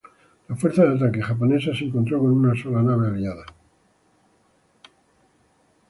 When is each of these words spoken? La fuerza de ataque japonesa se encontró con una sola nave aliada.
La 0.47 0.55
fuerza 0.55 0.83
de 0.83 0.95
ataque 0.95 1.21
japonesa 1.21 1.75
se 1.75 1.85
encontró 1.85 2.17
con 2.17 2.31
una 2.31 2.55
sola 2.59 2.81
nave 2.81 3.07
aliada. 3.07 3.45